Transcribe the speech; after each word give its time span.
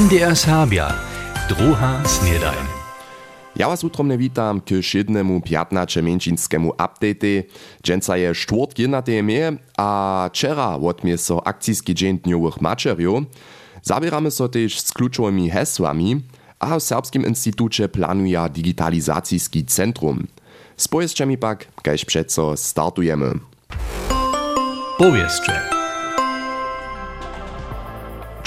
MDR 0.00 0.32
Serbia, 0.32 0.88
druha 1.48 2.00
snedajn. 2.08 2.64
Ja 3.56 3.68
was 3.68 3.84
utromne 3.84 4.16
witam 4.16 4.60
k 4.64 4.80
šednemu 4.80 5.40
pjatnače 5.44 6.00
menšinskemu 6.02 6.72
update. 6.72 7.44
Dženca 7.84 8.16
je 8.16 8.32
štvort 8.34 8.78
jednate 8.78 9.20
mie, 9.22 9.60
a 9.76 10.28
včera 10.32 10.80
odmie 10.80 11.18
so 11.18 11.42
akcijski 11.44 11.94
dzień 11.94 12.18
dniowych 12.24 12.60
maczeriów. 12.60 13.28
Zabieramy 13.82 14.30
so 14.30 14.48
też 14.48 14.80
z 14.80 14.92
kluczowymi 14.92 15.50
hesłami, 15.50 16.20
a 16.58 16.78
w 16.78 16.82
Serbskim 16.82 17.26
Instytucie 17.26 17.88
planuje 17.88 18.40
digitalizacijski 18.48 19.64
centrum. 19.64 20.26
Z 20.76 20.88
pojeźdźami 20.88 21.38
pak, 21.38 21.66
kajś 21.82 22.04
przeco 22.04 22.56
startujemy. 22.56 23.32
Powieszcze. 24.98 25.79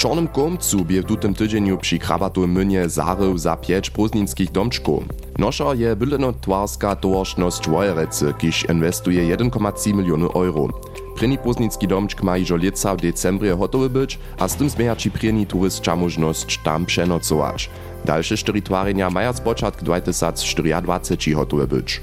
Czornym 0.04 0.28
komcu 0.28 0.84
bie 0.84 1.02
w 1.02 1.04
tutym 1.04 1.34
tydzieniu 1.34 1.78
przy 1.78 1.98
krabatu 1.98 2.46
mynie 2.46 2.88
zarył 2.88 3.38
za 3.38 3.56
pięć 3.56 3.90
prózdninskich 3.90 4.52
domczków. 4.52 5.04
Nosza 5.38 5.74
je 5.74 5.96
byleno-twarska 5.96 6.96
towarszność 6.96 7.68
Wojerecy, 7.68 8.34
kiż 8.38 8.64
inwestuje 8.70 9.36
1,3 9.36 9.94
miliony 9.94 10.26
euro. 10.26 10.68
Pryni 11.16 11.38
prózdnicki 11.38 11.88
domczk 11.88 12.22
ma 12.22 12.38
iżo 12.38 12.56
lieca 12.56 12.94
w 12.94 13.00
decembrie 13.00 13.56
hotowy 13.56 13.90
być, 13.90 14.18
a 14.38 14.48
z 14.48 14.56
tym 14.56 14.70
zmienia 14.70 14.96
ci 14.96 15.10
pryni 15.10 15.46
turystcza 15.46 15.96
możność 15.96 16.58
tam 16.58 16.86
przenocować. 16.86 17.70
Dalsze 18.04 18.36
cztery 18.36 18.62
twarenia 18.62 19.10
mają 19.10 19.32
z 19.32 19.40
początku 19.40 19.84
2024 19.84 21.34
hotowe 21.34 21.66
być. 21.66 22.02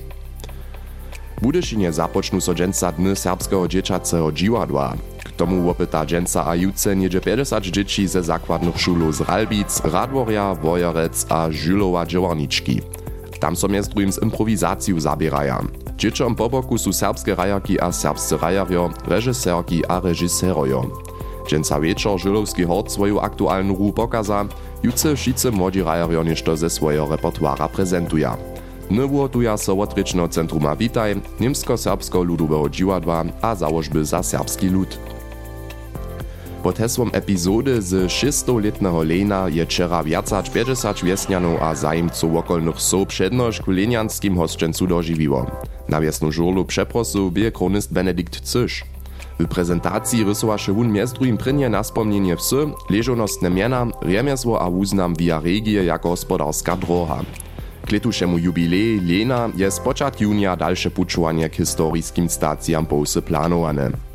Budyszynie 1.41 1.91
zapoczną 1.91 2.41
so 2.41 2.53
dżęca 2.53 2.91
dny 2.91 3.15
serbskiego 3.15 3.67
dzieciacego 3.67 4.31
dziwadła. 4.31 4.93
Tomu 5.41 5.65
łopyta 5.65 6.05
dżęca 6.05 6.47
a 6.47 6.55
juce 6.55 6.95
niedzie 6.95 7.21
50 7.21 7.65
dzieci 7.65 8.07
ze 8.07 8.23
zakładnych 8.23 8.79
szulów 8.79 9.15
z 9.15 9.21
Ralbic, 9.21 9.81
Radworja, 9.83 10.55
Wojerec 10.55 11.25
a 11.29 11.51
Żylowa 11.51 12.05
Dziewarniczki. 12.05 12.81
Tam 13.39 13.55
so 13.55 13.67
mjez 13.67 13.89
drugim 13.89 14.11
z 14.11 14.23
improwizacją 14.23 14.99
zabieraja. 14.99 15.61
Dzieciom 15.97 16.35
po 16.35 16.49
boku 16.49 16.77
są 16.77 16.93
serbskie 16.93 17.35
rajarki 17.35 17.81
a 17.81 17.91
serbscy 17.91 18.37
rajarjo, 18.37 18.89
reżyserki 19.07 19.85
a 19.85 19.99
reżyserojo. 19.99 20.85
Dżęca 21.47 21.79
wieczor 21.79 22.19
Żylowski 22.19 22.63
hort 22.63 22.91
swoją 22.91 23.21
aktualną 23.21 23.75
ru 23.75 23.93
pokaza, 23.93 24.45
juce 24.83 25.15
wszyscy 25.15 25.51
młodzi 25.51 25.83
rajarjo 25.83 26.23
nieszto 26.23 26.57
ze 26.57 26.69
swojego 26.69 27.07
repertuara 27.07 27.67
prezentuja. 27.67 28.37
Dny 28.89 29.29
tuja 29.31 29.57
so 29.57 29.75
Łotryczno 29.75 30.27
Centruma 30.27 30.75
Witaj, 30.75 31.15
Niemsko-Serbsko-Ludowego 31.39 32.69
Dziwadła 32.69 33.23
a 33.41 33.55
założby 33.55 34.05
za 34.05 34.23
serbski 34.23 34.69
lud. 34.69 34.99
Pod 36.63 36.77
hesłom 36.77 37.09
epizody 37.13 37.81
z 37.81 38.11
600-letnego 38.11 39.03
Lena 39.03 39.49
je 39.49 39.65
wczera 39.65 40.03
wiaca 40.03 40.43
50 40.43 41.03
wiesnianów 41.03 41.61
a 41.61 41.75
zajmców 41.75 42.35
okolnych 42.35 42.81
so 42.81 43.05
przednoż 43.05 43.61
k 43.61 43.67
lenianskim 43.67 44.37
hosćencu 44.37 44.87
dożywiło. 44.87 45.45
Na 45.89 46.01
wiesnu 46.01 46.31
żurlu 46.31 46.65
przeprosu 46.65 47.31
bie 47.31 47.51
kronist 47.51 47.93
Benedikt 47.93 48.41
Cysz. 48.41 48.83
W 49.39 49.47
prezentacji 49.47 50.23
rysowaše 50.23 50.73
wun 50.73 50.91
mjez 50.91 51.13
drugim 51.13 51.37
prynje 51.37 51.69
naspomnienie 51.69 52.35
psy, 52.35 52.55
leżonostne 52.89 53.49
miana, 53.49 53.87
remiesło 54.01 54.61
a 54.61 54.69
wuznam 54.69 55.15
via 55.15 55.39
regie 55.39 55.85
jako 55.85 56.09
gospodarska 56.09 56.77
droha. 56.77 57.21
K 57.85 57.91
letušemu 57.91 58.37
Lena 59.09 59.49
je 59.57 59.71
spočat 59.71 60.21
junija 60.21 60.55
dalsze 60.55 60.89
pučovanje 60.89 61.49
k 61.49 61.55
historiskim 61.55 62.29
stacijam 62.29 62.85
pousy 62.85 63.21
planowane. 63.21 64.10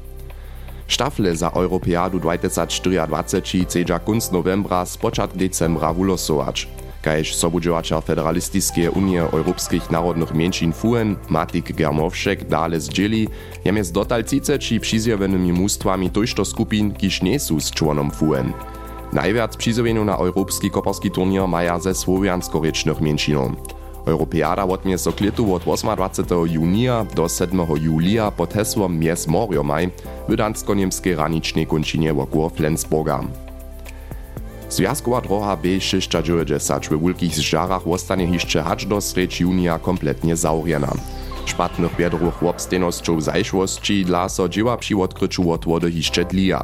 Štafle 0.86 1.34
za 1.34 1.50
Europeadu 1.50 2.18
2024 2.18 3.66
cedža 3.66 3.98
kunst 3.98 4.32
novembra 4.32 4.86
spočat 4.86 5.34
decembra 5.34 5.90
wulosować. 5.90 6.68
Kajž 7.02 7.38
sobudžovačar 7.38 8.02
Federalistiskie 8.02 8.90
Unie 8.90 9.22
Europskich 9.22 9.90
Narodnych 9.90 10.34
Mieńszin 10.34 10.74
FUN 10.74 11.16
Matik 11.30 11.70
Germowszek 11.70 12.50
dale 12.50 12.80
zdzieli, 12.82 13.30
mjez 13.62 13.94
dotal 13.94 14.22
ciceči 14.26 14.82
přizjevanymi 14.82 15.54
mustwami 15.54 16.10
tojšto 16.10 16.42
skupin, 16.42 16.90
kiž 16.90 17.22
nie 17.22 17.38
sú 17.38 17.62
s 17.62 17.70
čłonom 17.70 18.10
FUN. 18.10 18.50
Najviac 19.14 19.54
přizjevenu 19.56 20.02
na 20.04 20.18
Europski 20.18 20.70
koparski 20.70 21.10
turnier 21.10 21.46
maja 21.46 21.78
ze 21.78 21.94
słowiansko-rečnych 21.94 22.98
mieńšinom. 22.98 23.54
Europeada 24.06 24.64
odmie 24.64 24.98
so 24.98 25.12
klitu 25.12 25.54
od 25.54 25.62
28. 25.62 26.46
junia 26.46 27.04
do 27.14 27.28
7. 27.28 27.66
julia 27.80 28.30
pod 28.30 28.54
hesłom 28.54 28.98
Mies 28.98 29.26
Moriomaj 29.26 29.90
w 30.28 30.36
dansko-niemskiej 30.36 31.14
ranicznej 31.14 31.66
kończynie 31.66 32.14
wokół 32.14 32.48
Flensburga. 32.48 33.20
Związkowa 34.70 35.20
droga 35.20 35.56
B690 35.56 36.98
w 36.98 37.02
wielkich 37.04 37.34
zżarach 37.34 37.88
ostanie 37.88 38.24
jeszcze 38.24 38.64
aż 38.64 38.86
do 38.86 39.00
sredź 39.00 39.40
junia 39.40 39.78
kompletnie 39.78 40.36
zauriena. 40.36 40.92
Szpatnych 41.46 41.96
wiadrów 41.96 42.42
obstejnością 42.42 43.20
zajszłości 43.20 44.04
dla 44.04 44.28
so 44.28 44.48
dzieła 44.48 44.76
przy 44.76 44.96
odkryciu 44.96 45.52
odwody 45.52 45.90
jeszcze 45.90 46.24
dlija. 46.24 46.62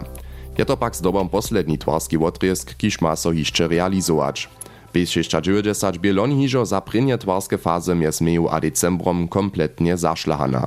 Je 0.59 0.65
to 0.65 0.77
pak 0.77 0.97
z 0.97 1.01
dobom 1.01 1.29
posledni 1.29 1.79
twarski 1.79 2.19
odriesk, 2.19 2.77
kiż 2.77 3.01
ma 3.01 3.17
so 3.17 3.33
jeszcze 3.33 3.69
realizować. 3.69 4.49
B690 4.95 5.99
bie 5.99 6.13
loni 6.13 6.37
hižo 6.43 6.65
za 6.65 6.81
prynje 6.81 7.19
twarske 7.19 7.59
faze 7.59 7.95
mjez 7.95 8.21
meju 8.21 8.49
a 8.51 8.61
decembrom 8.61 9.29
kompletnie 9.29 9.97
zašlahana. 9.97 10.67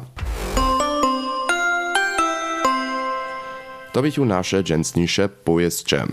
To 3.93 4.01
bychu 4.01 4.25
nasze 4.25 4.63
dżęsnisze 4.63 5.29
pojeźdźcze. 5.29 6.07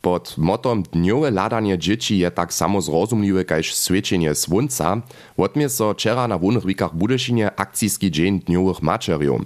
Pod 0.00 0.38
motom 0.38 0.82
dniowe 0.82 1.30
ladanie 1.30 1.78
dzieci 1.78 2.18
je 2.18 2.30
tak 2.30 2.54
samo 2.54 2.80
zrozumliwe 2.80 3.44
kajż 3.44 3.74
świecenie 3.76 4.34
słońca, 4.34 5.02
odmie 5.36 5.68
so 5.68 5.94
wczera 5.94 6.28
na 6.28 6.38
wunnych 6.38 6.66
wikach 6.66 6.94
Budyszynie 6.94 7.50
akcijski 7.56 8.10
dzień 8.10 8.40
dniowych 8.40 8.82
maczeriów. 8.82 9.40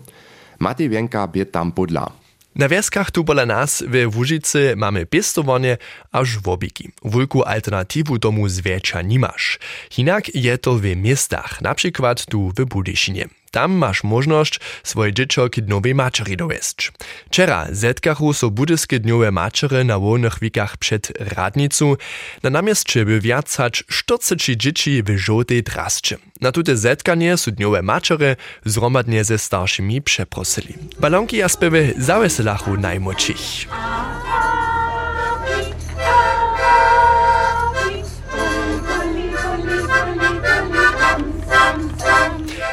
Matej 0.58 0.88
Wienka 0.88 1.28
bie 1.28 1.46
tam 1.46 1.72
podla. 1.72 2.22
Na 2.56 2.68
wieskach 2.68 3.10
tu 3.10 3.24
pola 3.24 3.46
nas 3.46 3.84
w 3.88 4.16
Łużycy 4.16 4.74
mamy 4.76 5.06
piestowanie 5.06 5.76
aż 6.12 6.38
wobiki. 6.38 6.90
Wulku 7.02 7.44
alternativu 7.44 8.18
tomu 8.18 8.48
zwiecza 8.48 9.02
nie 9.02 9.18
masz. 9.18 9.58
Hinak 9.90 10.34
je 10.34 10.58
to 10.58 10.74
w 10.74 10.96
miastach, 10.96 11.60
na 11.60 11.74
przykład 11.74 12.26
tu 12.26 12.52
w 12.56 12.64
Budyszynie. 12.64 13.28
Tam 13.52 13.72
masz 13.72 14.04
możność 14.04 14.60
swoje 14.82 15.12
dziecko 15.12 15.50
k 15.50 15.60
dnowej 15.60 15.94
maczery 15.94 16.36
dowieść. 16.36 16.92
Wczera 17.26 17.66
zetkachu 17.70 18.32
so 18.32 18.50
budyskie 18.50 19.00
dniowe 19.00 19.30
maczery 19.30 19.84
na 19.84 19.98
wolnych 19.98 20.40
wikach 20.40 20.76
przed 20.76 21.12
radnicu. 21.20 21.96
Na 22.42 22.50
namieście 22.50 23.04
by 23.04 23.20
wiacać 23.20 23.84
40 23.88 24.56
dzieci 24.56 25.02
w 25.02 25.18
żółtej 25.18 25.62
drasce. 25.62 26.16
Na 26.40 26.52
tute 26.52 26.76
zetkanie 26.76 27.36
su 27.36 27.50
dniowe 27.50 27.82
maczery 27.82 28.36
zromadnie 28.64 29.24
ze 29.24 29.38
starszymi 29.38 30.02
przeprosili. 30.02 30.74
Balonki 31.00 31.42
a 31.42 31.48
spiewy 31.48 31.94
zaweselachu 31.98 32.76
najmłodszych. 32.76 33.38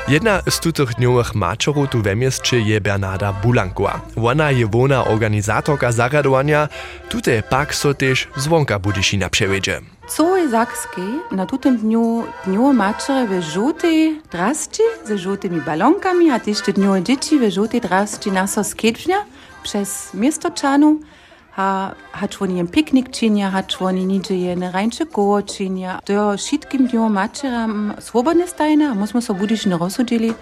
Jedna 0.09 0.41
z 0.49 0.59
tutych 0.59 0.93
dniowych 0.95 1.35
maczorów 1.35 1.89
tu 1.89 2.01
we 2.01 2.15
mieście 2.15 2.59
je 2.59 2.81
Bernarda 2.81 3.33
Bulankowa. 3.33 4.01
Ona 4.23 4.51
je 4.51 4.67
wona 4.67 5.05
organizatorka 5.05 5.91
zaradowania, 5.91 6.67
tutaj 7.09 7.43
pak 7.49 7.75
so 7.75 7.93
też 7.93 8.27
zwonka 8.35 8.79
Budyszina 8.79 9.29
przewiedzie. 9.29 9.81
Całej 10.07 10.49
Zakskiej 10.49 11.09
na 11.31 11.45
tym 11.45 11.77
dniu 11.77 12.23
dniu 12.45 12.73
maczery 12.73 13.41
w 13.41 13.43
żółtej 13.43 14.21
drasci 14.31 14.81
ze 15.05 15.17
żółtymi 15.17 15.61
balonkami, 15.61 16.31
a 16.31 16.39
też 16.39 16.61
te 16.61 16.73
dniu 16.73 17.01
dzieci 17.01 17.39
w 17.39 17.51
żółtej 17.51 17.81
drasci 17.81 18.31
na 18.31 18.47
so 18.47 18.63
skiedźnia 18.63 19.25
przez 19.63 20.13
miastoczanu. 20.13 20.99
Ha, 21.51 21.93
hat 22.11 22.35
oni 22.39 22.57
jen 22.57 22.67
piknik 22.67 23.11
činia, 23.11 23.49
hat 23.49 23.75
oni 23.79 24.05
niđe 24.05 24.35
jen 24.35 24.63
rajnče 24.71 25.05
koło 25.05 25.41
činia. 25.41 25.99
To 26.05 26.37
šitkim 26.37 26.87
dnjo 26.87 27.09
mačeram 27.09 27.93
svobodne 27.99 28.47
stajne, 28.47 28.87
a 28.91 28.93
musimo 28.93 29.21
so 29.21 29.33
budiš 29.33 29.65
ne 29.65 29.77
rozsudili. 29.77 30.33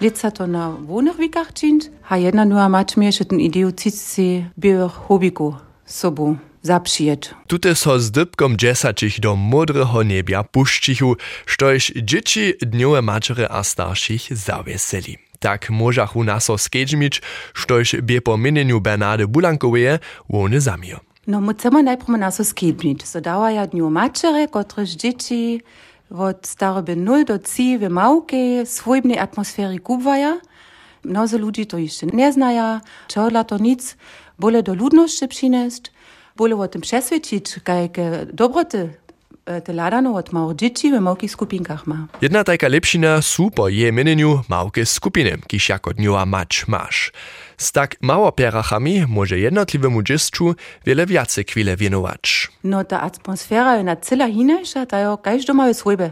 Lica 0.00 0.30
to 0.30 0.46
na 0.46 0.70
wonych 0.70 1.18
wikach 1.18 1.52
činč, 1.52 1.84
a 2.08 2.16
jedna 2.16 2.44
nua 2.44 2.68
mač 2.68 2.96
mi 2.96 3.06
je 3.06 3.24
ten 3.24 3.40
ideu 3.40 3.70
cici 3.70 4.44
bio 4.56 4.88
hobiku 4.88 5.54
sobu 5.86 6.36
zapřijet. 6.62 7.34
Tute 7.46 7.74
so 7.74 7.98
z 7.98 8.10
dybkom 8.10 8.56
dżesacich 8.56 9.20
do 9.20 9.36
modreho 9.36 10.02
niebia 10.02 10.42
puščichu, 10.42 11.16
štož 11.46 11.92
dzieci 11.96 12.54
dniowe 12.60 13.02
mačere 13.02 13.46
a 13.50 13.62
starších 13.62 14.28
zaweseli. 14.30 15.27
Tak 15.38 15.70
możachu 15.70 16.24
naso 16.24 16.58
skedźmić, 16.58 17.22
štož 17.54 17.96
bie 18.02 18.20
po 18.20 18.36
mienieniu 18.36 18.80
Bernady 18.80 19.26
Bulankoweje 19.26 19.98
łony 20.28 20.60
zamio. 20.60 21.00
No, 21.26 21.40
my 21.40 21.54
chcemy 21.54 21.82
najpierw 21.82 22.08
naso 22.08 22.44
skedźmić. 22.44 23.06
So 23.06 23.20
dała 23.20 23.50
ja 23.50 23.66
dniu 23.66 23.90
maczere, 23.90 24.48
kotreż 24.48 24.90
dzieci 24.90 25.62
od 26.10 26.46
staroby 26.46 26.94
0 26.94 27.24
do 27.24 27.38
3 27.38 27.78
w 27.78 27.88
małkiej, 27.88 28.66
swojbnej 28.66 29.18
atmosfery 29.18 29.78
kubwaja. 29.78 30.40
Mnozy 31.04 31.38
ludzi 31.38 31.66
to 31.66 31.78
jeszcze 31.78 32.06
nie 32.06 32.32
znają, 32.32 32.80
czodla 33.08 33.44
to 33.44 33.58
nic, 33.58 33.96
bole 34.38 34.62
do 34.62 34.74
ludności 34.74 35.28
przynieść. 35.28 35.92
bolo 36.36 36.58
o 36.60 36.68
tym 36.68 36.80
przesvědčić, 36.80 37.60
jakie 37.68 38.26
te 39.64 39.72
ladano 39.72 40.14
od 40.14 40.32
małych 40.32 40.56
dzieci 40.56 40.92
w 40.92 41.00
małych 41.00 41.30
skupinkach 41.30 41.86
ma. 41.86 42.06
Jedna 42.20 42.44
taka 42.44 42.68
lepšina 42.68 43.22
sú 43.22 43.50
po 43.50 43.68
je 43.68 43.92
meneniu 43.92 44.44
małke 44.48 44.86
skupiny, 44.86 45.38
kiž 45.46 45.68
jako 45.68 45.94
dňova 45.94 46.26
mać 46.26 46.68
masz. 46.68 47.12
Z 47.56 47.72
tak 47.72 47.96
małoperachami 48.02 49.06
może 49.08 49.38
jednotlivemu 49.38 50.02
dżistczu 50.02 50.54
wiele 50.86 51.06
więcej 51.06 51.44
chwile 51.44 51.76
wienować. 51.76 52.48
No 52.64 52.84
ta 52.84 53.00
atmosfera 53.00 53.76
je 53.76 53.84
na 53.84 53.96
cela 53.96 54.28
hinajša, 54.28 54.86
ta 54.86 55.00
jo 55.00 55.18
każdy 55.18 55.54
ma 55.54 55.74
swojbe. 55.74 56.10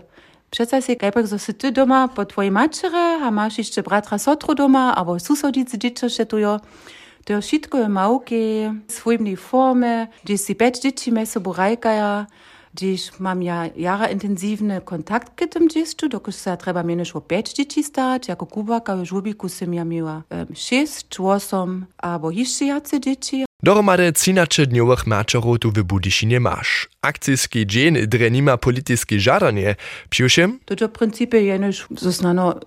Przecież 0.51 0.85
si 0.85 0.97
kajpak, 0.97 1.27
że 1.27 1.39
ty 1.55 1.73
doma 1.73 2.09
po 2.09 2.25
twojej 2.25 2.51
maczere, 2.51 3.21
a 3.23 3.31
masz 3.31 3.59
jeszcze 3.59 3.83
bratra 3.83 4.19
sotru 4.19 4.55
doma, 4.55 4.95
albo 4.97 5.21
susodicy 5.21 5.79
dzieci 5.79 6.11
się 6.11 6.27
tu 6.27 6.39
jo. 6.39 6.61
To 7.25 7.33
je 7.33 7.41
wszystko 7.41 7.79
je 7.79 7.89
małkie, 7.89 8.75
swojbnej 8.89 9.37
formy, 9.37 10.07
gdzie 10.25 10.39
si 10.39 10.55
peć 10.55 10.79
dzieci 10.81 11.13
me 11.13 11.27
sobą 11.27 11.53
rajkaja, 11.53 12.27
gdzieś 12.77 13.21
mam 13.21 13.43
ja 13.43 13.67
jara 13.77 14.07
intensywny 14.07 14.81
kontakt 14.81 15.35
k 15.35 15.47
tym 15.47 15.69
dziecku, 15.69 16.09
dokąd 16.09 16.37
się 16.37 16.57
trzeba 16.57 16.83
mnie 16.83 16.95
już 16.95 17.17
o 17.17 17.21
pięć 17.21 17.53
dzieci 17.53 17.85
stać, 17.85 18.29
jako 18.29 18.47
kubaka 18.47 18.97
w 18.97 19.05
żubiku 19.05 19.49
sam 19.49 19.75
ja 19.75 19.85
miała 19.85 20.23
um, 20.31 20.47
sześć, 20.55 21.07
osiem 21.21 21.87
albo 21.99 22.31
jeszcze 22.31 22.65
jacy 22.65 23.01
dzieci. 23.01 23.45
Dohromady 23.63 24.13
13 24.13 24.67
dniowych 24.67 25.07
maczerów 25.07 25.59
tu 25.59 25.71
w 25.71 25.83
Budyszynie 25.83 26.41
masz. 26.41 26.89
Akcyjski 27.03 27.67
dzień 27.67 28.07
drenima 28.07 28.57
polityczne 28.57 29.19
żadanie. 29.19 29.77
Piuszem? 30.11 30.59
To 30.65 30.89
w 30.89 30.91
pryncypie 30.91 31.43
jenoś 31.43 31.87
zostano 31.91 32.61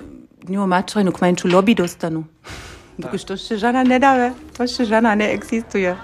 dnio 0.45 0.67
maczerinu 0.67 1.11
k 1.11 1.17
mańczu 1.21 1.47
lobby 1.47 1.75
dostanu. 1.75 2.23
Dokąd 2.99 3.25
to 3.25 3.37
się 3.37 3.57
żadna 3.57 3.83
nie 3.83 3.99
daje, 3.99 4.33
to 4.57 4.67
się 4.67 4.85
żadna 4.85 5.15
nie 5.15 5.29
eksistuje. 5.29 5.95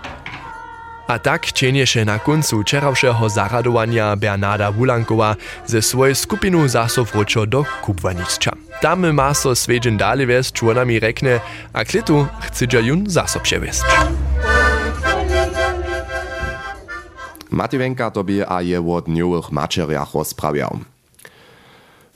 A 1.05 1.21
tak 1.21 1.53
čenieše 1.53 2.01
na 2.01 2.17
koncu 2.17 2.65
včeravšeho 2.65 3.29
zaradovania 3.29 4.17
Bernarda 4.17 4.73
Wulankowa 4.73 5.37
ze 5.69 5.77
swojej 5.77 6.17
skupinu 6.17 6.65
zaso 6.65 7.05
wrócił 7.05 7.45
do 7.45 7.61
Kubwanicza. 7.85 8.57
Tam 8.81 9.05
ma 9.13 9.33
so 9.33 9.53
svedźen 9.55 9.97
dalej 10.01 10.25
wes 10.25 10.51
członami 10.51 10.99
rekne, 10.99 11.39
a 11.73 11.85
klitu 11.85 12.25
chce 12.41 12.65
jun 12.81 13.05
zaso 13.05 13.39
przewieźć. 13.39 13.85
Matywęka 17.51 18.11
tobie 18.11 18.49
a 18.49 18.61
je 18.61 18.81
od 18.81 19.05
dniowych 19.05 19.51
maczeriach 19.51 20.13
rozprawiał. 20.13 20.79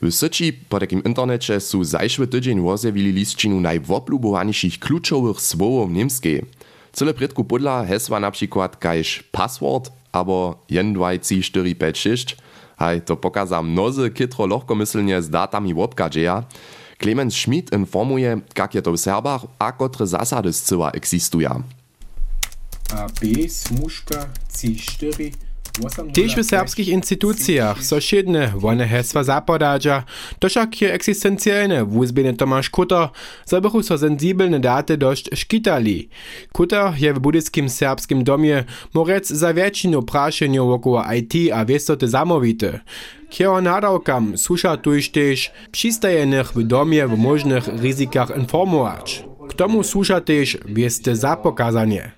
W 0.01 0.11
Syci 0.11 0.53
po 0.53 0.79
takim 0.79 1.03
internecie 1.03 1.59
su 1.59 1.83
zajszły 1.83 2.27
tydzień 2.27 2.61
wozjewili 2.61 3.11
listčinu 3.11 3.61
najwoplubowaniších 3.61 4.79
kluczowych 4.79 5.41
słowów 5.41 5.91
niemskiej. 5.91 6.45
Cyle 6.93 7.13
predku 7.13 7.43
podla 7.43 7.85
hesła 7.85 8.19
na 8.19 8.31
przykład 8.31 8.77
kajś 8.77 9.23
password 9.31 9.91
albo 10.11 10.65
1, 10.69 10.93
2, 10.93 11.17
3, 11.17 11.41
4, 11.41 11.75
5, 11.75 11.97
6. 11.97 12.37
Haj, 12.77 13.01
to 13.01 13.17
pokaza 13.17 13.61
mnozy 13.61 14.09
kytro 14.09 14.45
lohkomyslnie 14.45 15.21
z 15.21 15.29
datami 15.29 15.73
wopkadzieja. 15.73 16.43
Clemens 16.99 17.35
Schmidt 17.35 17.73
informuje, 17.73 18.41
jak 18.57 18.75
je 18.75 18.81
to 18.81 18.91
w 18.91 18.97
Serbach, 18.97 19.41
a 19.59 19.71
kotre 19.71 20.07
zasady 20.07 20.53
z 20.53 20.61
cyła. 20.63 20.91
A 22.95 23.07
B, 23.21 23.49
smuszka, 23.49 24.25
C4, 24.53 25.31
Tiež 26.11 26.35
v 26.35 26.43
serbských 26.43 26.91
institúciách 26.91 27.79
so 27.79 28.01
šedne 28.03 28.51
vone 28.51 28.83
hesva 28.83 29.23
zapodáča, 29.23 30.03
to 30.41 30.51
však 30.51 30.69
je 30.75 30.87
existenciálne 30.91 31.87
v 31.87 31.91
úzbene 32.03 32.35
Tomáš 32.35 32.67
Kuter, 32.67 33.15
zabychu 33.47 33.79
so 33.79 33.95
sensibelne 33.95 34.59
dáty 34.59 34.99
dosť 34.99 35.31
škitali. 35.37 36.11
Kuter 36.51 36.91
je 36.99 37.09
v 37.15 37.19
budyckým 37.19 37.71
serbským 37.71 38.27
domie 38.27 38.67
morec 38.91 39.23
za 39.23 39.55
väčšinu 39.55 40.03
prášeniu 40.03 40.67
okolo 40.67 40.99
IT 41.15 41.53
a 41.55 41.63
viestoty 41.63 42.11
zamovite. 42.11 42.83
Kjero 43.29 43.61
nadawkam 43.61 44.33
susza 44.35 44.73
tuž 44.75 45.13
tež 45.13 45.53
přistajených 45.69 46.49
v 46.57 46.65
domie 46.65 47.05
v 47.05 47.13
možných 47.13 47.69
rizikách 47.77 48.33
informować. 48.33 49.23
K 49.49 49.53
tomu 49.53 49.85
susza 49.85 50.17
tež 50.17 50.57
vieste 50.65 51.13
zapokazanie. 51.13 52.17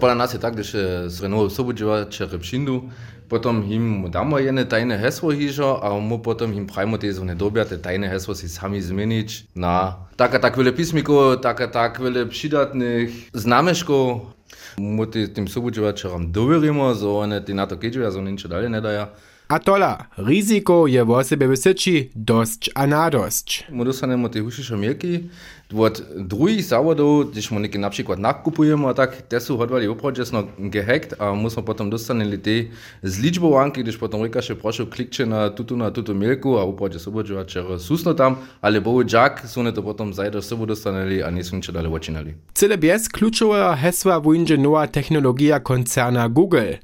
Pola 0.00 0.14
nas 0.14 0.34
je 0.34 0.40
tako, 0.40 0.56
da 0.56 0.64
še 0.64 1.08
zrenovo 1.08 1.50
sobođeva 1.50 2.04
Čerepšindu, 2.10 2.82
potem 3.28 3.62
jim 3.70 3.86
damo 4.10 4.38
ene 4.38 4.64
tajne 4.68 4.98
heslo 4.98 5.30
hižo, 5.30 5.78
a 5.82 5.92
mu 6.00 6.18
potem 6.22 6.52
jim 6.52 6.66
pravimo 6.66 6.98
te 6.98 7.12
zvone 7.12 7.34
dobjate, 7.34 7.78
tajne 7.82 8.08
heslo 8.08 8.34
si 8.34 8.48
sami 8.48 8.82
zmenič 8.82 9.42
na 9.54 9.96
taka 10.16 10.40
tak 10.40 10.56
vele 10.56 10.74
pismikov, 10.76 11.40
taka 11.40 11.70
tak 11.70 11.98
vele 11.98 12.26
přidatnih 12.28 13.28
znameškov. 13.32 14.20
Mu 14.76 15.06
ti 15.06 15.26
tim 15.34 15.48
sobođevačerom 15.48 16.32
doverimo, 16.32 16.94
zo 16.94 17.18
one 17.18 17.44
ti 17.44 17.54
na 17.54 17.66
to 17.66 17.76
keđuja, 17.76 18.10
zo 18.10 18.20
nič 18.20 18.44
dalje 18.44 18.68
ne 18.68 18.80
daja. 18.80 19.12
A 19.52 19.58
tola, 19.58 19.98
riziko 20.16 20.86
je 20.88 21.04
v 21.04 21.10
osebe 21.10 21.44
vseči 21.44 22.08
dost, 22.14 22.70
a 22.72 22.86
nadosť. 22.88 23.68
Mordu 23.68 23.92
sa 23.92 24.08
nemo 24.08 24.32
ti 24.32 24.40
hušišo 24.40 24.76
mjeki, 24.76 25.28
od 25.74 26.04
druhých 26.16 26.64
závodov, 26.64 27.32
když 27.32 27.50
mu 27.50 27.58
niekde 27.58 27.80
napríklad 27.80 28.20
nakupujeme, 28.20 28.92
tak 28.94 29.26
te 29.26 29.40
sú 29.40 29.56
hodvali 29.56 29.88
opročesno 29.88 30.48
gehackt 30.56 31.16
a 31.18 31.32
musíme 31.32 31.64
potom 31.64 31.90
dostaneli 31.90 32.38
tie 32.38 32.70
z 33.02 33.14
ličbovanky, 33.18 33.82
když 33.82 33.96
potom 33.96 34.22
rekaše, 34.22 34.54
prošu, 34.54 34.86
klikče 34.86 35.26
na 35.26 35.50
tuto 35.50 35.76
na 35.76 35.90
tuto 35.90 36.14
mielku 36.14 36.60
a 36.60 36.64
oproče 36.68 36.98
sobočova, 36.98 37.44
čero 37.44 37.78
susno 37.78 38.14
tam, 38.14 38.38
ale 38.60 38.80
bohu 38.80 39.04
džak, 39.04 39.48
ne 39.62 39.72
to 39.72 39.82
potom 39.82 40.12
zajdo 40.14 40.42
sobo 40.42 40.66
dostaneli 40.66 41.22
a 41.22 41.30
nisu 41.30 41.56
nič 41.56 41.70
dalej 41.72 41.92
očinali. 41.92 42.34
Cyle 42.54 42.76
bez 42.76 43.08
kľúčového 43.08 43.74
hesła 43.74 44.20
wujdzie 44.20 44.58
nowa 44.58 44.86
technologia 44.86 45.60
koncerna 45.60 46.28
Google. 46.28 46.78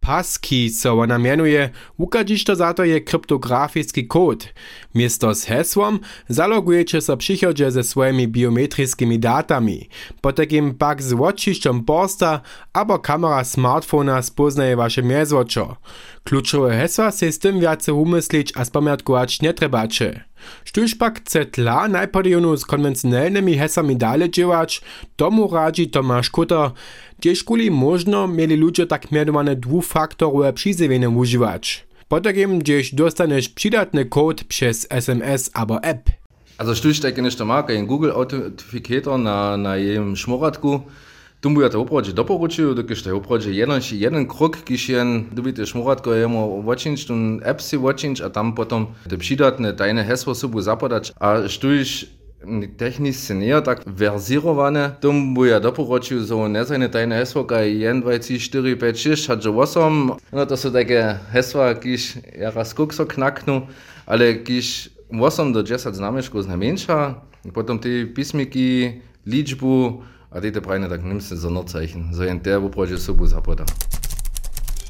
Passkey, 0.00 0.70
co 0.70 0.96
ona 0.96 1.18
mianuje, 1.18 1.70
ukadzisz 1.96 2.44
to 2.44 2.54
za 2.56 2.72
to 2.72 2.84
je 2.84 3.00
kryptograficzny 3.00 4.02
kod. 4.08 4.48
Miesto 4.94 5.34
z 5.34 5.44
hesłom 5.44 6.00
zalogujecie 6.28 7.00
so 7.00 7.16
przychodzie 7.16 7.70
ze 7.70 7.82
swoimi 7.84 8.28
biometrickými 8.28 9.18
datami. 9.18 9.88
Potekim 10.20 10.74
pak 10.74 11.02
z 11.02 11.12
očišćom 11.12 11.84
porsta 11.84 12.40
abo 12.72 12.98
kamera 12.98 13.44
smartfona 13.44 14.22
spoznaje 14.22 14.76
wasze 14.76 15.02
mjezvočo. 15.02 15.76
Kluczowe 16.24 16.76
hesła 16.76 17.10
se 17.10 17.32
z 17.32 17.38
tym 17.38 17.60
wiace 17.60 17.92
umyslić 17.92 18.52
a 18.56 18.64
spamiatkować 18.64 19.42
nie 19.42 19.54
trebacie. 19.54 20.24
Štuž 20.64 20.94
pak 20.94 21.20
chce 21.20 21.44
tla 21.46 21.88
najpodjonu 21.88 22.56
z 22.56 22.64
konwencjonalnymi 22.64 23.58
hesami 23.58 23.96
dalej 23.96 24.30
działać, 24.30 24.82
tomu 25.16 25.48
radzi 25.48 25.90
Tomasz 25.90 26.30
Kuter, 26.30 26.70
gdzieś 27.18 27.44
kuli 27.44 27.70
można 27.70 28.26
mieli 28.26 28.56
ludzie 28.56 28.86
tak 28.86 29.12
mianowane 29.12 29.56
dwufaktorowe 29.56 30.52
przyzwienie 30.52 31.10
używać. 31.10 31.89
Potem 32.10 32.58
gdzieś 32.58 32.94
dostaniesz 32.94 33.48
przydatny 33.48 34.04
kod 34.04 34.44
przez 34.44 34.86
SMS 34.90 35.50
albo 35.54 35.84
app. 35.84 36.10
Also 36.58 36.74
štuž 36.74 37.00
tak 37.00 37.18
nešto 37.22 37.46
má, 37.46 37.62
kaj 37.62 37.86
Google 37.86 38.10
Authenticator 38.12 39.14
na, 39.14 39.56
na 39.56 39.76
jem 39.78 40.18
šmoratku, 40.18 40.90
tomu 41.40 41.62
ja 41.62 41.70
to 41.70 41.80
opravdu 41.80 42.12
doporučuju, 42.12 42.74
dokiž 42.74 43.02
to 43.02 43.08
je 43.08 43.14
opravdu 43.14 43.54
jeden, 43.54 43.80
jeden 43.92 44.26
krok, 44.26 44.58
když 44.66 44.88
jen 44.88 45.30
dobíte 45.32 45.66
šmoratko, 45.66 46.12
jemu 46.12 46.62
watchinč, 46.66 47.06
tu 47.06 47.14
app 47.46 47.60
si 47.60 47.76
watchinč 47.78 48.20
a 48.20 48.28
tam 48.28 48.58
potom 48.58 48.90
te 49.08 49.16
přidatne 49.16 49.72
tajne 49.72 50.02
hesło 50.02 50.34
sobu 50.34 50.60
zapadać, 50.60 51.12
a 51.20 51.46
štuž 51.46 52.10
technicznie 52.76 53.36
nie 53.36 53.62
tak 53.62 53.84
wersirowany, 53.86 54.90
tomu 55.00 55.44
ja 55.44 55.60
doporučuju, 55.60 56.26
so 56.26 56.48
ne 56.48 56.64
seine 56.64 56.88
tajne 56.88 57.16
hesło, 57.16 57.44
kaj 57.44 57.78
1, 57.78 58.00
2, 58.00 58.18
3, 58.18 58.38
4, 58.38 58.76
5, 58.76 59.00
6, 59.00 59.28
hat 59.28 59.46
8, 59.46 60.12
no 60.32 60.46
to 60.46 60.56
są 60.56 60.72
takie 60.72 61.18
hesła, 61.32 61.74
kiż 61.74 62.18
ja 62.38 62.50
raz 62.50 62.74
kukso 62.74 63.06
knaknu, 63.06 63.66
ale 64.06 64.34
kiż 64.34 64.90
8 65.20 65.52
do 65.52 65.62
10 65.62 65.96
znameškov 65.96 66.42
znamenša, 66.42 67.14
potom 67.54 67.78
te 67.78 68.06
pismiki, 68.14 69.00
ličbu, 69.26 70.02
a 70.30 70.40
te 70.40 70.52
te 70.52 70.60
pravne 70.60 70.88
tak 70.88 71.02
nimse 71.02 71.36
za 71.36 71.50
nocajchen, 71.50 72.08
za 72.12 72.24
jen 72.24 72.40
te 72.40 72.58
uprođe 72.58 72.98
sobu 72.98 73.26
zapoda. 73.26 73.64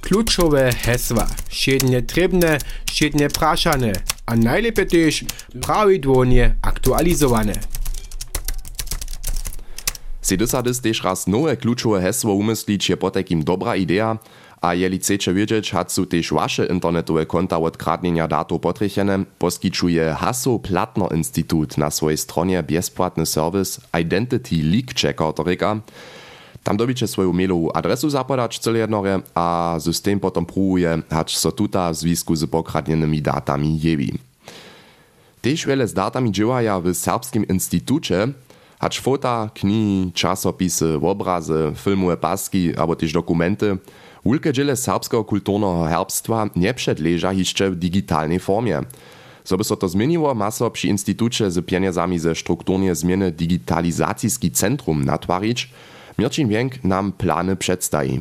Kluczowe 0.00 0.73
hesła, 0.73 1.26
šednie 1.50 2.07
trebne, 2.07 2.59
šednie 2.92 3.28
prašane, 3.28 3.92
a 4.27 4.37
najlepiej 4.37 4.87
też 4.87 5.25
prawidłownie 5.61 6.55
aktualizowane. 6.62 7.53
Si 10.23 10.39
dosadys 10.39 10.81
też 10.81 11.03
raz 11.05 11.27
nowe 11.27 11.57
kluczowe 11.57 12.03
hesło 12.03 12.35
umyslić 12.35 12.89
je 12.89 12.97
potekim 12.97 13.45
dobra 13.45 13.77
idea, 13.77 14.19
a 14.61 14.75
jeli 14.75 14.99
chcecie 14.99 15.35
wiedzieć, 15.35 15.71
hat 15.71 15.93
su 15.93 16.07
też 16.07 16.33
wasze 16.33 16.67
internetowe 16.67 17.27
konta 17.27 17.59
od 17.59 17.77
kradnienia 17.77 18.29
datów 18.29 18.61
potrechene, 18.61 19.25
poskiczuje 19.39 20.15
Hasso 20.19 20.59
Plattner 20.59 21.17
Institut 21.17 21.79
na 21.79 21.91
swojej 21.91 22.19
stronie 22.19 22.62
bezpłatny 22.62 23.27
serwis 23.27 23.81
Identity 24.00 24.57
Leak 24.62 24.95
Checker 24.95 25.33
toryka. 25.35 25.81
Tam 26.64 26.76
dobicie 26.76 27.07
swoją 27.07 27.33
mailową 27.33 27.73
adresu 27.73 28.11
zapadać 28.11 28.59
cele 28.59 28.79
jednore, 28.79 29.21
a 29.35 29.76
system 29.81 30.21
potom 30.21 30.47
próbuje, 30.47 31.02
hać 31.11 31.37
so 31.37 31.52
tuta 31.52 31.93
w 31.93 31.97
związku 31.97 32.37
z 32.37 32.47
pokradnionymi 32.47 33.23
datami 33.23 33.81
jewi. 33.81 34.12
Tež 35.40 35.67
wiele 35.67 35.88
z 35.88 35.95
datami 35.95 36.33
działaja 36.33 36.81
w 36.81 36.95
serbskim 36.95 37.49
instytucie, 37.49 38.29
Hacz 38.81 39.00
fota, 39.00 39.50
knihi, 39.55 40.12
časopisy, 40.14 40.99
obrazy, 41.02 41.73
filmowe 41.76 42.17
paski 42.17 42.76
albo 42.76 42.97
też 42.97 43.12
dokumenty, 43.12 43.76
wielkie 44.26 44.52
dziele 44.52 44.76
serbskiego 44.76 45.25
kulturnego 45.25 45.85
herbstwa 45.85 46.50
nie 46.57 46.75
przedleża 46.75 47.33
jeszcze 47.33 47.71
w 47.71 47.76
digitalnej 47.76 48.40
formie. 48.40 48.81
Żeby 49.47 49.64
so 49.64 49.76
to 49.76 49.88
zmieniło, 49.88 50.35
ma 50.35 50.50
so 50.50 50.71
przy 50.71 50.88
Instytucie 50.88 51.50
z 51.50 51.67
pieniędzami 51.67 52.19
ze 52.19 52.35
strukturnie 52.35 52.95
zmiany 52.95 53.33
digitalizacyjski 53.33 54.50
centrum 54.50 55.05
natwarić. 55.05 55.71
Mirčin 56.21 56.49
Wienk 56.49 56.85
nam 56.85 57.12
plany 57.12 57.57
przedstawi. 57.57 58.21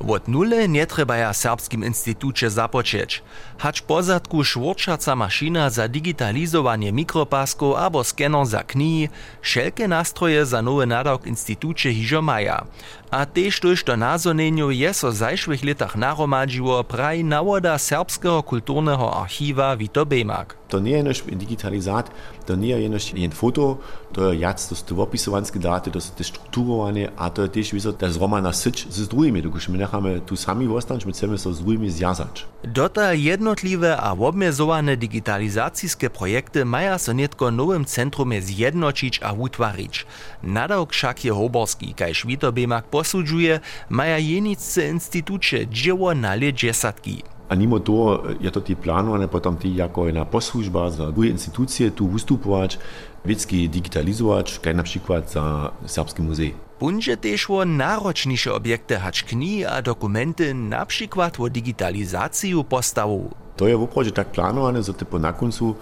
Od 0.00 0.28
nule 0.28 0.68
nie 0.68 0.86
trzeba 0.86 1.16
ja 1.16 1.32
Serbskim 1.32 1.84
Instytucie 1.84 2.50
započeć. 2.50 3.22
Hacz 3.58 3.82
pozadku 3.82 4.44
szworčaca 4.44 5.16
mašina 5.16 5.70
za 5.70 5.88
digitalizowanie 5.88 6.92
mikropasków 6.92 7.76
albo 7.76 8.04
skener 8.04 8.46
za 8.46 8.62
knihi, 8.62 9.08
wszelkie 9.40 9.88
nastroje 9.88 10.46
za 10.46 10.62
nowy 10.62 10.86
nadawk 10.86 11.26
Instytucie 11.26 11.94
hižo 11.94 12.22
maja. 12.22 12.66
A 13.10 13.26
tež 13.26 13.60
tož 13.60 13.84
to 13.86 13.94
nazonenju 13.96 14.74
je 14.74 14.90
so 14.90 15.08
v 15.10 15.14
zajšvih 15.14 15.62
letach 15.64 15.94
naromadžiło 15.94 16.82
praj 16.82 17.22
nawoda 17.22 17.78
Serbskiego 17.78 18.42
kulturnego 18.42 19.06
archiwa 19.22 19.76
Vito 19.76 20.06
Bemak. 20.06 20.56
To 20.68 20.80
nie 20.80 20.90
jest 20.90 21.26
digitalizat, 21.30 22.10
to 22.46 22.56
nie 22.56 22.68
jest 22.68 23.14
jen 23.14 23.30
foto, 23.30 23.78
to 24.12 24.32
je 24.32 24.38
jac, 24.40 24.68
to 24.68 24.74
są 24.74 25.02
opisowanske 25.02 25.58
daty, 25.58 25.90
to 25.90 26.00
są 26.00 26.14
te 26.14 26.24
strukturowane, 26.24 27.12
a 27.16 27.30
to 27.30 27.42
je 27.42 27.48
też 27.48 27.72
wizo, 27.72 27.92
ta 27.92 28.10
zromana 28.10 28.52
syć 28.52 28.86
z 28.90 29.08
drugimi, 29.08 29.42
dokud 29.42 29.62
my 29.84 30.00
nechamy 30.00 30.20
tu 30.20 30.36
sami 30.36 30.68
ostać, 30.68 31.04
my 31.04 31.12
chcemy 31.12 31.38
so 31.38 31.52
drugimi 31.52 31.90
zjazać. 31.90 32.46
Dota 32.64 33.12
jednotliwe 33.12 33.96
a 33.96 34.12
obmiezowane 34.12 34.96
digitalizacijske 34.96 36.10
projekty 36.10 36.64
maja 36.64 36.98
so 36.98 37.12
netko 37.12 37.50
nowym 37.50 37.84
centrumie 37.84 38.42
zjednočić 38.42 39.20
a 39.22 39.32
utwarić. 39.32 40.06
Nadawk 40.42 40.92
však 40.92 41.24
je 41.24 41.32
hoborski, 41.32 41.94
kajž 41.94 42.24
Vito 42.24 42.52
Bemak 42.52 42.84
posudžuje, 42.84 43.60
maja 43.88 44.18
jenicce 44.18 44.88
instytucie 44.88 45.66
dzieło 45.66 46.14
na 46.14 46.34
lie 46.34 46.52
dziesiątki. 46.52 47.22
A 47.48 47.54
mimo 47.54 47.78
to 47.78 48.24
je 48.40 48.50
to 48.50 48.60
ti 48.60 48.76
plánovane 48.76 49.28
potom 49.28 49.56
ti 49.56 49.76
jako 49.76 50.06
jedna 50.06 50.24
poslužba 50.24 50.90
za 50.90 51.10
druge 51.10 51.28
institucije 51.28 51.90
tu 51.90 52.06
vystupovať, 52.06 52.78
veci 53.24 53.68
digitalizovať, 53.68 54.58
kaj 54.64 54.74
napríklad 54.74 55.28
za 55.28 55.70
Serbski 55.86 56.22
muzej. 56.22 56.63
Bunže 56.74 57.14
tež 57.14 57.46
wo 57.46 57.62
náročnejšie 57.62 58.50
objekty 58.50 58.98
hač 58.98 59.22
knihy 59.22 59.62
a 59.62 59.78
dokumenty, 59.78 60.50
napríklad 60.50 61.38
wo 61.38 61.46
digitalizáciu 61.46 62.66
postavu. 62.66 63.30
To 63.54 63.70
je 63.70 63.78
opravdu 63.78 64.10
tak 64.10 64.34
plánované, 64.34 64.82
že 64.82 64.90
to 64.90 65.06
po 65.06 65.22
na 65.22 65.30
koncu 65.30 65.78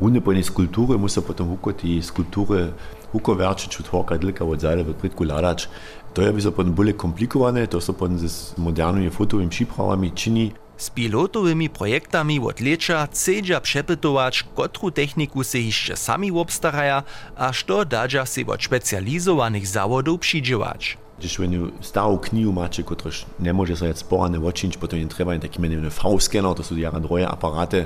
runde 0.00 0.24
po 0.24 0.32
skulptury 0.32 0.96
musia 0.96 1.20
potom 1.20 1.52
huko 1.52 1.76
ti 1.76 2.00
skulptury 2.00 2.72
huko 3.12 3.36
verčiť, 3.36 3.84
utvorka 3.84 4.16
dlka 4.16 4.40
od 4.48 4.56
zajde 4.56 4.82
v 4.88 4.96
pritku 4.96 5.28
ladač. 5.28 5.68
To 6.16 6.24
je 6.24 6.32
by 6.32 6.40
so 6.40 6.50
potom 6.50 6.72
boli 6.72 6.96
komplikované, 6.96 7.68
to 7.68 7.76
sa 7.76 7.92
potom 7.92 8.16
s 8.16 8.56
modernými 8.56 9.12
fotovými 9.12 9.52
přípravami 9.52 10.08
čini. 10.16 10.56
Z 10.80 10.90
pilotowymi 10.96 11.68
projektami 11.68 12.40
od 12.40 12.60
lecza 12.60 13.06
chcedźa 13.06 13.60
przepytować, 13.60 14.42
kotru 14.54 14.90
techniku 14.90 15.44
se 15.44 15.60
jeszcze 15.60 15.96
sami 15.96 16.32
obstaraja, 16.32 17.02
a 17.36 17.52
što 17.52 17.84
dadža 17.84 18.26
se 18.26 18.40
od 18.46 18.64
specjalizowanych 18.64 19.66
zawodów 19.66 20.20
przydziewać. 20.20 20.96
Když 21.18 21.38
jednu 21.38 21.68
starú 21.84 22.16
knihu 22.16 22.48
máte, 22.48 22.80
ktoráž 22.80 23.28
nemôže 23.36 23.76
sa 23.76 23.92
jetzt 23.92 24.08
porane 24.08 24.40
očiniť, 24.40 24.80
potom 24.80 24.96
je 24.96 25.04
treba 25.04 25.36
jen 25.36 25.44
taký 25.44 25.60
menej 25.60 25.92
V-scanner, 25.92 26.56
to 26.56 26.64
sú 26.64 26.80
jara 26.80 26.96
droje 26.96 27.28
aparáty, 27.28 27.84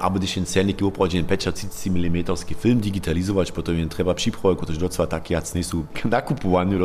alebo 0.00 0.16
když 0.16 0.36
jen 0.36 0.46
celníky 0.48 0.80
opravdu 0.84 1.20
jen 1.20 1.28
35 1.28 1.92
mm 1.92 2.18
film 2.56 2.80
digitalizovať, 2.80 3.52
potom 3.52 3.76
je 3.76 3.84
treba 3.84 4.16
připravať, 4.16 4.56
ktoráž 4.56 4.78
docela 4.80 5.06
tak 5.12 5.28
jac 5.28 5.52
nie 5.52 5.60
sú 5.60 5.84
nakupovaní 6.08 6.80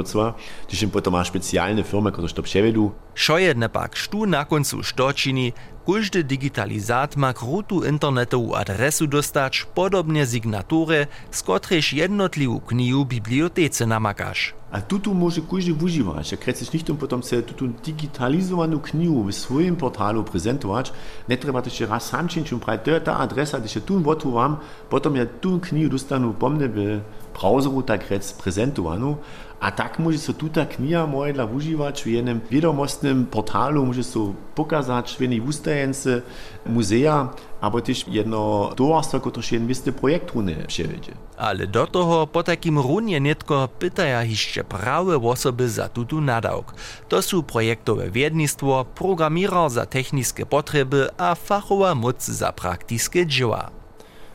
když 0.67 0.81
jen 0.81 0.91
potom 0.91 1.15
má 1.15 1.23
špeciálne 1.23 1.83
firmy, 1.87 2.11
ktoráž 2.11 2.35
to 2.35 2.43
převedú. 2.43 2.91
Šo 3.15 3.37
jedne 3.37 3.69
pak 3.69 3.95
štu 3.95 4.25
na 4.25 4.45
koncu 4.45 4.83
što 4.83 5.13
čini, 5.13 5.53
Każdy 5.85 6.23
digitalizat 6.23 7.15
ma 7.15 7.33
krutu 7.33 7.83
internetową 7.85 8.55
adresu 8.55 9.07
dostać, 9.07 9.65
podobnie 9.75 10.25
signatury, 10.25 11.07
z 11.31 11.43
których 11.43 11.93
jednotliwą 11.93 12.59
knihu 12.59 13.05
bibliotece 13.05 13.85
namakasz. 13.85 14.53
A 14.71 14.81
tutu 14.81 15.13
może 15.13 15.41
każdy 15.41 15.73
używać. 15.73 16.31
Jak 16.31 16.41
chcesz 16.41 16.73
nicht 16.73 16.89
um 16.89 16.97
potom 16.97 17.23
se 17.23 17.43
tutu 17.43 17.67
digitalizowaną 17.67 18.79
knihu 18.79 19.23
w 19.23 19.31
swoim 19.33 19.75
portalu 19.75 20.23
prezentować, 20.23 20.93
nie 21.29 21.37
trzeba 21.37 21.61
też 21.61 21.79
raz 21.79 22.05
sam 22.05 22.27
czynić, 22.27 22.53
um 22.53 22.59
praj, 22.59 22.79
to 22.79 22.91
je 22.91 23.01
ta 23.01 23.17
adresa, 23.17 23.59
gdyż 23.59 23.75
ja 23.75 23.81
tu 23.81 24.01
wotu 24.01 24.31
wam, 24.31 24.57
potom 24.89 25.15
ja 25.15 25.25
tu 25.41 25.59
knihu 25.59 25.89
dostanu 25.89 26.33
pomne 26.33 26.69
w 26.69 27.01
browseru 27.33 27.81
tak 27.81 28.09
rec 28.09 28.33
prezentowaną, 28.33 29.15
a 29.59 29.71
tak 29.71 29.99
może 29.99 30.17
so 30.17 30.33
tuta 30.33 30.65
kniha 30.65 31.07
moje 31.07 31.33
dla 31.33 31.45
używać 31.45 32.03
w 32.03 32.07
jednym 32.07 32.41
wiadomostnym 32.51 33.25
portalu, 33.25 33.85
może 33.85 34.03
so 34.03 34.33
pokazać 34.55 35.15
w 35.15 35.21
jednej 35.21 35.41
ustajence 35.41 36.21
muzea, 36.65 37.29
albo 37.61 37.81
też 37.81 38.07
jedno 38.07 38.71
towarstwo, 38.75 39.19
które 39.19 39.43
się 39.43 39.55
jeden 39.55 39.93
projekt 39.93 40.31
runy 40.31 40.55
przewiedzie. 40.67 41.11
Ale 41.37 41.67
do 41.67 41.87
toho 41.87 42.27
po 42.27 42.43
takim 42.43 42.79
runie 42.79 43.19
netko 43.19 43.69
pytaja 43.79 44.23
jeszcze 44.23 44.63
prawe 44.63 45.17
osoby 45.17 45.69
za 45.69 45.89
tutu 45.89 46.21
nadawk. 46.21 46.73
To 47.09 47.21
są 47.21 47.43
projektowe 47.43 48.11
wiednictwo, 48.11 48.85
programierer 48.95 49.69
za 49.69 49.85
techniczne 49.85 50.45
potrzeby, 50.45 51.09
a 51.17 51.35
fachowa 51.35 51.95
moc 51.95 52.25
za 52.25 52.51
praktyczne 52.51 53.25
dzieła. 53.27 53.71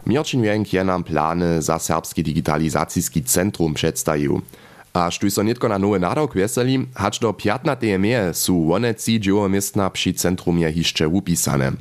Mirčin 0.06 0.42
Wienk 0.42 0.72
je 0.72 0.84
nam 0.84 1.04
plany 1.04 1.62
za 1.62 1.78
Serbski 1.78 2.22
digitalizacijski 2.22 3.24
centrum 3.24 3.74
przedstawił. 3.74 4.40
A 4.92 5.10
štuj 5.10 5.30
so 5.30 5.42
na 5.42 5.78
nowy 5.78 6.00
nadawk 6.00 6.34
weseli, 6.34 6.86
hacz 6.94 7.18
do 7.20 7.32
15. 7.32 7.98
meje 7.98 8.34
su 8.34 8.66
woneci 8.66 9.20
dziełomiestna 9.20 9.90
przy 9.90 10.12
centrum 10.14 10.58
je 10.58 10.72
hiszcze 10.72 11.08
upisane. 11.08 11.72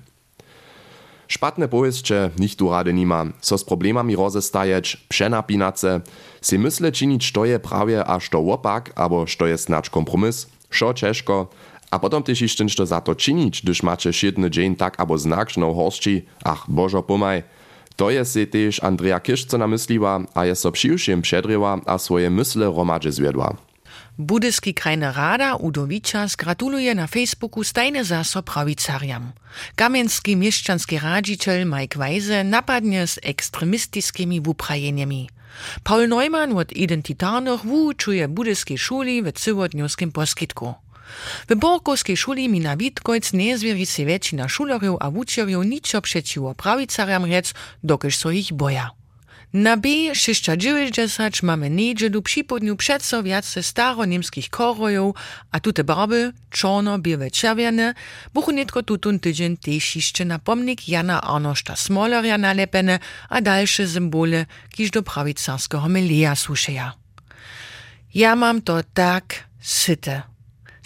Szpatne 1.27 1.67
powieście 1.67 2.29
nikt 2.39 2.57
tu 2.57 2.69
rady 2.69 2.93
nima, 2.93 3.25
so 3.41 3.57
z 3.57 3.63
problemami 3.63 4.15
rozestajeć, 4.15 4.97
przenapinace, 5.09 6.01
si 6.41 6.59
mysle 6.59 6.91
czynić, 6.91 7.31
to 7.31 7.45
je 7.45 7.59
prawie 7.59 8.05
a 8.05 8.19
to 8.31 8.39
opak, 8.39 8.91
abo 8.95 9.25
to 9.37 9.47
je 9.47 9.57
snacz 9.57 9.89
kompromis, 9.89 10.47
szo 10.69 10.93
ciężko, 10.93 11.47
a 11.91 11.99
potom 11.99 12.23
też 12.23 12.41
jeszcze 12.41 12.85
za 12.85 13.01
to 13.01 13.15
czynić, 13.15 13.61
gdyż 13.61 13.83
macie 13.83 14.13
siedny 14.13 14.51
dzień 14.51 14.75
tak 14.75 14.99
abo 14.99 15.17
znaczną 15.17 15.73
horszci, 15.73 16.25
ach 16.43 16.65
bożo 16.67 17.03
pomaj, 17.03 17.43
to 17.99 18.07
je 18.09 18.23
si 18.23 18.47
tež 18.47 18.79
Andrea 18.79 19.19
Kišco 19.19 19.57
namysliła, 19.59 20.23
a 20.35 20.43
je 20.43 20.55
so 20.55 20.71
přiwším 20.71 21.21
předryła 21.21 21.81
a 21.85 21.97
swoje 21.97 22.29
mysle 22.29 22.65
romadže 22.65 23.11
zwiedła. 23.11 23.57
Budyski 24.17 24.73
krajny 24.73 25.11
rada 25.11 25.55
Udowiczas 25.55 26.35
gratuluje 26.35 26.95
na 26.95 27.07
Facebooku 27.07 27.63
stajne 27.63 28.03
zaso 28.03 28.43
prawicariam. 28.43 29.31
Kamienski 29.75 30.35
mieszczanski 30.35 30.99
radziciel 30.99 31.65
Mike 31.65 31.99
Weise 31.99 32.43
napadnie 32.43 33.07
z 33.07 33.19
ekstremistickimi 33.23 34.41
wuprajeniami. 34.41 35.29
Paul 35.83 36.07
Neumann 36.07 36.57
od 36.57 36.71
identitarnych 36.71 37.65
wuczuje 37.65 38.27
budyskiej 38.27 38.77
szuli 38.77 39.23
w 39.23 39.31
cywodniowskim 39.31 40.11
poskitku. 40.11 40.73
W 41.49 41.55
Borkowskiej 41.55 42.17
szuli 42.17 42.49
mi 42.49 42.59
na 42.59 42.77
Witkojc 42.77 43.33
nie 43.33 43.57
zwieri 43.57 43.85
się 43.85 44.05
většina 44.05 44.49
šulerjów 44.49 44.97
a 44.99 45.11
wučerjów 45.11 45.65
niczo 45.65 46.01
przeciwo 46.01 46.55
prawicariam 46.55 47.25
rec, 47.25 47.53
dokyż 47.83 48.17
so 48.17 48.31
ich 48.31 48.53
boja. 48.53 48.99
Na 49.53 49.77
B690 49.77 51.43
mamy 51.43 51.69
niedzielu 51.69 52.21
przypodniu 52.21 52.75
przeco 52.75 53.23
wiace 53.23 53.63
staroniemskich 53.63 54.49
korojów, 54.49 55.15
a 55.51 55.59
tute 55.59 55.83
barby, 55.83 56.33
czarno, 56.49 56.99
białe, 56.99 57.31
czerwione, 57.31 57.93
buchu 58.33 58.51
netko 58.51 58.83
tutun 58.83 59.19
tydzień 59.19 59.57
też 59.57 59.95
jeszcze 59.95 60.25
na 60.25 60.39
pomnik 60.39 60.89
Jana 60.89 61.21
Arnoszta 61.21 61.75
Smolerja 61.75 62.37
nalepene, 62.37 62.99
a 63.29 63.41
dalsze 63.41 63.87
symbole, 63.87 64.45
kiż 64.69 64.91
do 64.91 65.03
prawicarskiego 65.03 65.89
milia 65.89 66.35
suszeja. 66.35 66.93
Ja 68.13 68.35
mam 68.35 68.61
to 68.61 68.83
tak 68.93 69.43
syte. 69.61 70.28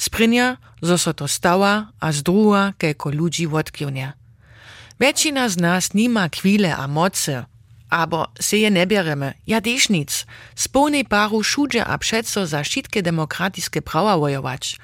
Sprinja, 0.03 0.57
zo 0.81 0.97
so 0.97 1.13
to 1.13 1.27
stała, 1.27 1.95
a 1.99 2.11
z 2.11 2.23
druga 2.23 2.73
kejko 2.77 3.09
ludzi 3.09 3.47
odkiwnie. 3.47 4.13
Většina 4.99 5.49
z 5.49 5.57
nas 5.57 5.93
nima 5.93 6.27
chwile 6.27 6.75
a 6.75 6.87
moce, 6.87 7.45
abo 7.89 8.27
se 8.39 8.57
je 8.57 8.69
ne 8.71 8.85
ja 9.47 9.61
też 9.61 9.89
nic. 9.89 10.25
Spolnej 10.55 11.05
paru 11.05 11.43
šudže 11.43 11.83
a 11.85 11.97
přeco 11.97 12.45
za 12.45 12.63
všetké 12.63 13.01
demokratické 13.01 13.81
prawa 13.81 14.17
wojować. 14.17 14.77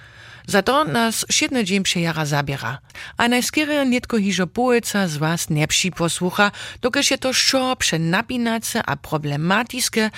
Za 0.48 0.62
to 0.62 0.84
nas 0.84 1.26
siedny 1.30 1.66
dzień 1.66 1.84
przejara 1.84 2.26
zabiera. 2.26 2.80
A 3.18 3.28
najskiery 3.28 3.86
nitko 3.86 4.18
hižo 4.18 4.48
poeca 4.48 5.08
z 5.08 5.18
was 5.18 5.50
nie 5.50 5.68
posłucha, 5.92 6.52
dokiż 6.82 7.12
je 7.12 7.18
to 7.18 7.34
šo 7.34 7.76
przenapinace 7.76 8.82
a 8.86 8.96
problematyczne, 8.96 10.12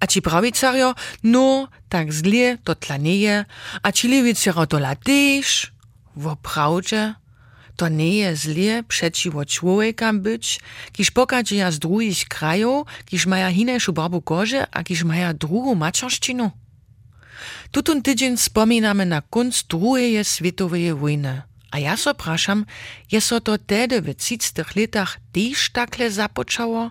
a 0.00 0.06
ci 0.06 0.22
prawicario, 0.22 0.94
no, 1.22 1.68
tak 1.90 2.12
zlie 2.12 2.58
to 2.64 2.74
tlanieje, 2.74 3.44
a 3.82 3.88
lewicario 4.04 4.66
to 4.66 4.76
la 4.78 4.94
też, 4.96 5.72
wo 6.16 6.36
prawdzie, 6.36 7.14
To 7.80 7.88
nie 7.88 8.16
je 8.16 8.36
zlie 8.36 8.84
przeciwo 8.88 9.44
człowiekam 9.44 10.20
być, 10.20 10.60
kiż 10.92 11.10
pokadzieja 11.10 11.70
z 11.70 11.78
drugich 11.78 12.28
krajów, 12.28 12.86
kiż 13.04 13.26
maja 13.26 13.50
hinešu 13.52 13.92
barbu 13.92 14.20
kože 14.22 14.66
a 14.70 14.82
kiż 14.84 15.04
maja 15.04 15.34
drugą 15.34 15.74
maczorszczynu. 15.74 16.50
Tutun 17.70 18.02
tydzień 18.02 18.36
wspominamy 18.36 19.06
na 19.06 19.22
kunst 19.22 19.66
drugiej 19.66 20.24
światowej 20.24 20.94
wojny. 20.94 21.42
A 21.70 21.78
ja 21.78 21.96
so 21.96 22.14
praszam, 22.14 22.66
je 23.12 23.20
so 23.20 23.40
to 23.40 23.58
tedy 23.58 24.02
w 24.02 24.14
30 24.14 24.52
latach 24.76 25.18
też 25.32 25.70
takle 25.70 26.10
započało? 26.10 26.90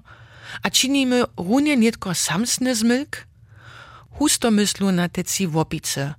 A 0.64 0.70
czynimy 0.70 1.24
runie 1.38 1.78
nietko 1.78 2.16
samsny 2.16 2.76
zmylk? 2.76 3.29
Husto 4.20 4.52
myslu 4.52 4.92
na 4.92 5.10
teci 5.10 5.48
wopice. 5.48 6.14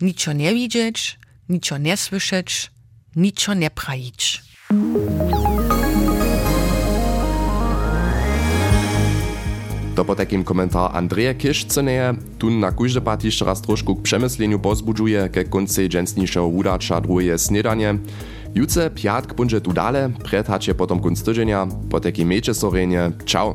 Niczo 0.00 0.32
nie 0.32 0.54
widzieć, 0.54 1.18
niczo 1.48 1.78
nie 1.78 1.96
słyszeć, 1.96 2.70
niczo 3.16 3.54
nie 3.54 3.70
prajić. 3.70 4.42
To 9.94 10.04
po 10.04 10.14
takim 10.14 10.44
komentar 10.44 10.96
Andreja 10.96 11.34
Kiszceneje, 11.34 12.14
tun 12.38 12.60
na 12.60 12.72
kujże 12.72 13.00
pat 13.00 13.24
jeszcze 13.24 13.44
raz 13.44 13.62
troszkę 13.62 13.94
k 13.94 14.02
przemysleniu 14.02 14.58
pozbudżuje 14.58 15.28
ke 15.28 15.44
koncej 15.44 15.88
dżęsniejszego 15.88 16.46
udacza 16.46 17.00
drugie 17.00 17.38
snedanie. 17.38 17.98
Juce 18.54 18.90
piatk 18.90 19.34
bunże 19.34 19.60
tu 19.60 19.72
dale, 19.72 20.10
predhacie 20.24 20.74
potom 20.74 21.00
kunst 21.00 21.26
tydzienia, 21.26 21.66
po 21.90 22.00
takim 22.00 22.28
miecze 22.28 22.54
sorenie. 22.54 23.10
Ciao! 23.24 23.54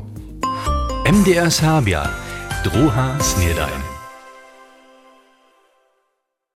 MDR 1.12 1.50
Serbia, 1.50 2.27
druha 2.62 3.18
snedajn. 3.20 3.87